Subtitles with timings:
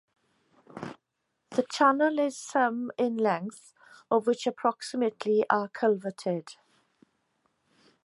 [1.51, 3.71] The channel is some in length,
[4.09, 6.55] of which approximately are culverted.